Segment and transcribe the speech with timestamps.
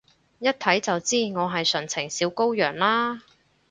[0.39, 3.21] 一睇就知我係純情小羔羊啦？